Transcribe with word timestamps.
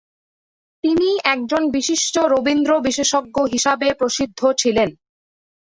তিনি 0.83 1.09
একজন 1.25 1.63
বিশিষ্ট 1.71 2.15
রবীন্দ্র 2.33 2.71
বিশেষজ্ঞ 2.79 3.37
হিসাবে 3.53 3.87
প্রসিদ্ধ 3.93 4.39
ছিলেন। 4.57 4.89